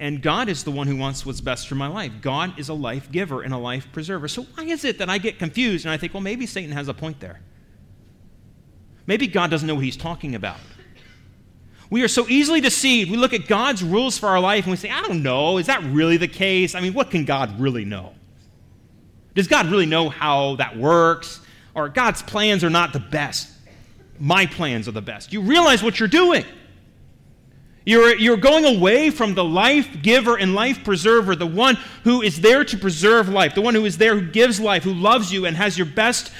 [0.00, 2.10] and God is the one who wants what's best for my life.
[2.22, 4.28] God is a life giver and a life preserver.
[4.28, 6.88] So why is it that I get confused and I think, well, maybe Satan has
[6.88, 7.40] a point there?
[9.06, 10.56] Maybe God doesn't know what he's talking about.
[11.90, 13.10] We are so easily deceived.
[13.10, 15.58] We look at God's rules for our life and we say, I don't know.
[15.58, 16.74] Is that really the case?
[16.74, 18.14] I mean, what can God really know?
[19.34, 21.40] Does God really know how that works?
[21.74, 23.52] Or God's plans are not the best.
[24.18, 25.30] My plans are the best.
[25.32, 26.44] You realize what you're doing.
[27.86, 32.38] You're, you're going away from the life giver and life preserver, the one who is
[32.42, 35.46] there to preserve life, the one who is there who gives life, who loves you
[35.46, 36.30] and has your best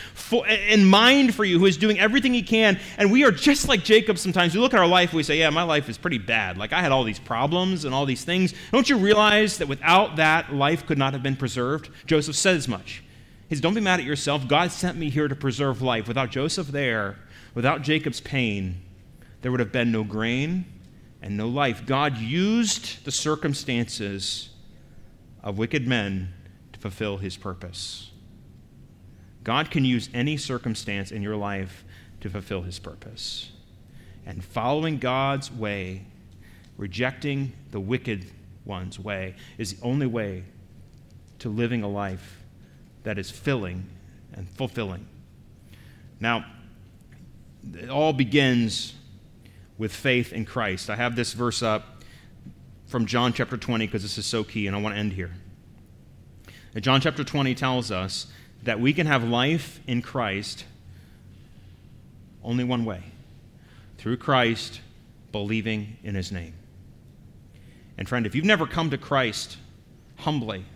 [0.68, 2.78] in mind for you, who is doing everything he can.
[2.98, 4.54] And we are just like Jacob sometimes.
[4.54, 6.58] We look at our life and we say, Yeah, my life is pretty bad.
[6.58, 8.52] Like I had all these problems and all these things.
[8.70, 11.88] Don't you realize that without that, life could not have been preserved?
[12.04, 13.02] Joseph said as much.
[13.48, 14.46] He says, Don't be mad at yourself.
[14.46, 16.06] God sent me here to preserve life.
[16.06, 17.16] Without Joseph there,
[17.54, 18.82] without Jacob's pain,
[19.40, 20.66] there would have been no grain
[21.22, 21.84] and no life.
[21.86, 24.50] God used the circumstances
[25.42, 26.32] of wicked men
[26.72, 28.10] to fulfill his purpose.
[29.42, 31.84] God can use any circumstance in your life
[32.20, 33.50] to fulfill his purpose.
[34.26, 36.04] And following God's way,
[36.76, 38.26] rejecting the wicked
[38.64, 40.44] one's way, is the only way
[41.38, 42.42] to living a life
[43.02, 43.88] that is filling
[44.34, 45.06] and fulfilling.
[46.20, 46.44] Now,
[47.74, 48.94] it all begins
[49.80, 50.90] with faith in Christ.
[50.90, 52.02] I have this verse up
[52.86, 55.30] from John chapter 20 because this is so key, and I want to end here.
[56.78, 58.26] John chapter 20 tells us
[58.62, 60.66] that we can have life in Christ
[62.44, 63.02] only one way
[63.96, 64.82] through Christ,
[65.32, 66.52] believing in his name.
[67.96, 69.56] And friend, if you've never come to Christ
[70.16, 70.66] humbly,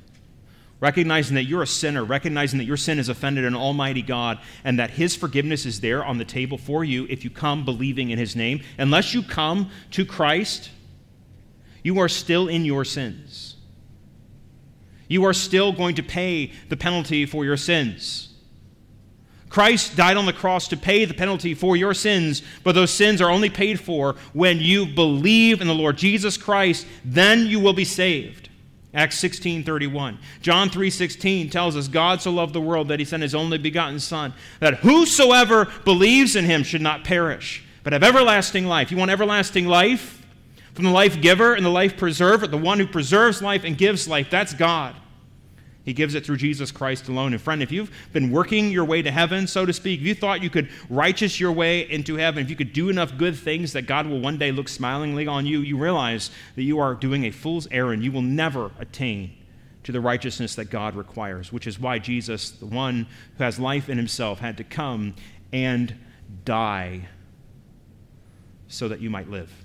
[0.85, 4.78] recognizing that you're a sinner, recognizing that your sin has offended an almighty God, and
[4.78, 8.18] that his forgiveness is there on the table for you if you come believing in
[8.18, 8.61] his name.
[8.76, 10.68] Unless you come to Christ,
[11.82, 13.57] you are still in your sins.
[15.09, 18.35] You are still going to pay the penalty for your sins.
[19.49, 23.22] Christ died on the cross to pay the penalty for your sins, but those sins
[23.22, 27.72] are only paid for when you believe in the Lord Jesus Christ, then you will
[27.72, 28.51] be saved.
[28.95, 30.18] Acts 16:31.
[30.40, 33.99] John 3:16 tells us God so loved the world that he sent his only begotten
[33.99, 38.90] son that whosoever believes in him should not perish but have everlasting life.
[38.90, 40.22] You want everlasting life
[40.72, 44.09] from the life giver and the life preserver, the one who preserves life and gives
[44.09, 44.28] life.
[44.30, 44.97] That's God.
[45.85, 47.35] He gives it through Jesus Christ alone.
[47.35, 50.14] And friend, if you've been working your way to heaven, so to speak, if you
[50.14, 53.74] thought you could righteous your way into heaven, if you could do enough good things
[53.74, 57.24] that God will one day look smilingly on you, you realize that you are doing
[57.24, 58.03] a fool's errand.
[58.03, 59.37] You will never attain
[59.82, 63.07] to the righteousness that God requires, which is why Jesus, the one
[63.37, 65.14] who has life in himself, had to come
[65.53, 65.95] and
[66.47, 67.09] die
[68.68, 69.64] so that you might live.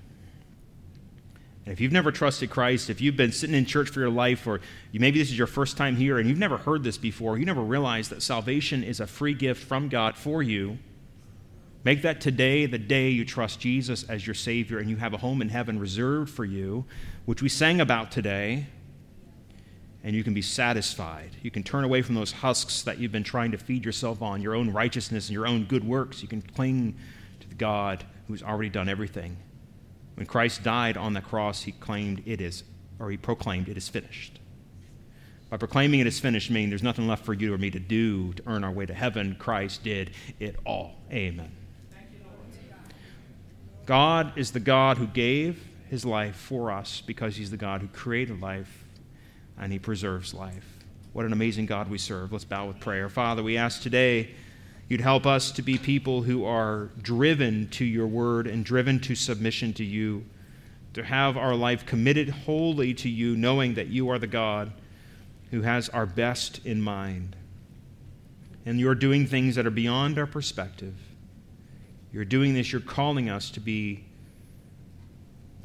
[1.69, 4.59] If you've never trusted Christ, if you've been sitting in church for your life, or
[4.91, 7.45] you, maybe this is your first time here and you've never heard this before, you
[7.45, 10.79] never realized that salvation is a free gift from God for you,
[11.83, 15.17] make that today the day you trust Jesus as your Savior and you have a
[15.17, 16.85] home in heaven reserved for you,
[17.25, 18.65] which we sang about today,
[20.03, 21.35] and you can be satisfied.
[21.43, 24.41] You can turn away from those husks that you've been trying to feed yourself on,
[24.41, 26.23] your own righteousness and your own good works.
[26.23, 26.97] You can cling
[27.41, 29.37] to the God who's already done everything
[30.19, 32.65] when Christ died on the cross, he claimed it is,
[32.99, 34.37] or he proclaimed it is finished.
[35.49, 38.33] By proclaiming it is finished, meaning there's nothing left for you or me to do
[38.33, 40.95] to earn our way to heaven, Christ did it all.
[41.09, 41.49] Amen.
[43.85, 47.87] God is the God who gave his life for us because he's the God who
[47.87, 48.83] created life
[49.57, 50.79] and he preserves life.
[51.13, 52.33] What an amazing God we serve.
[52.33, 53.07] Let's bow with prayer.
[53.07, 54.31] Father, we ask today
[54.89, 59.13] You'd help us to be people who are driven to your word and driven to
[59.13, 60.25] submission to you,
[60.95, 64.71] to have our life committed wholly to you, knowing that you are the God
[65.51, 67.35] who has our best in mind.
[68.65, 70.95] And you're doing things that are beyond our perspective.
[72.11, 74.05] You're doing this, you're calling us to be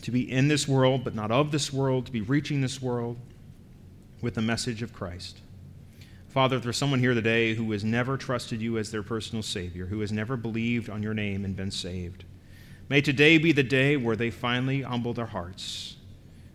[0.03, 3.17] to be in this world but not of this world, to be reaching this world
[4.21, 5.41] with the message of Christ.
[6.35, 10.01] Father, there's someone here today who has never trusted you as their personal Savior, who
[10.01, 12.25] has never believed on your name and been saved,
[12.89, 15.95] may today be the day where they finally humble their hearts.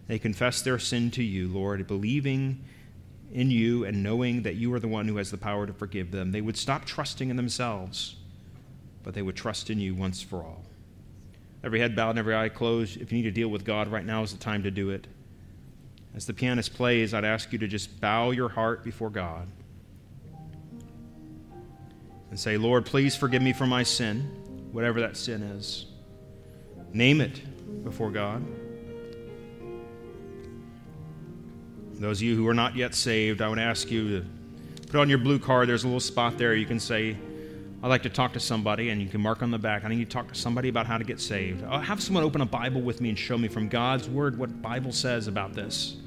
[0.07, 2.61] They confess their sin to you, Lord, believing
[3.31, 6.11] in you and knowing that you are the one who has the power to forgive
[6.11, 6.33] them.
[6.33, 8.17] They would stop trusting in themselves,
[9.01, 10.65] but they would trust in you once for all.
[11.63, 12.97] Every head bowed and every eye closed.
[12.97, 15.07] If you need to deal with God right now is the time to do it.
[16.13, 19.47] As the pianist plays, I'd ask you to just bow your heart before God
[22.29, 24.21] and say, Lord, please forgive me for my sin,
[24.71, 25.87] whatever that sin is.
[26.93, 27.41] Name it
[27.83, 28.43] before God.
[31.93, 34.25] Those of you who are not yet saved, I would ask you to
[34.87, 35.67] put on your blue card.
[35.67, 36.55] There's a little spot there.
[36.55, 37.17] You can say,
[37.83, 39.83] I'd like to talk to somebody, and you can mark on the back.
[39.83, 41.63] I need to talk to somebody about how to get saved.
[41.65, 44.61] I'll have someone open a Bible with me and show me from God's Word what
[44.61, 45.97] Bible says about this.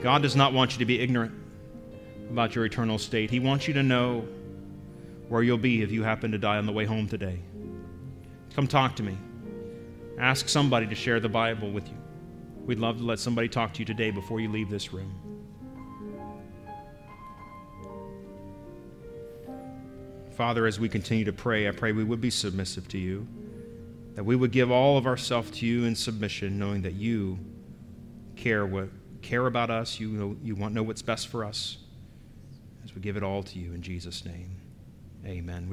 [0.00, 1.32] God does not want you to be ignorant
[2.30, 3.30] about your eternal state.
[3.30, 4.26] He wants you to know
[5.28, 7.40] where you'll be if you happen to die on the way home today.
[8.54, 9.16] Come talk to me.
[10.18, 11.96] Ask somebody to share the Bible with you.
[12.64, 15.12] We'd love to let somebody talk to you today before you leave this room.
[20.36, 23.26] Father, as we continue to pray, I pray we would be submissive to you,
[24.14, 27.38] that we would give all of ourselves to you in submission, knowing that you
[28.36, 28.88] care what
[29.22, 31.78] care about us, you know, you want know what's best for us.
[32.84, 34.53] As we give it all to you in Jesus' name.
[35.26, 35.68] Amen.